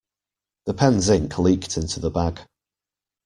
[0.65, 2.39] The pen's ink leaked into the bag.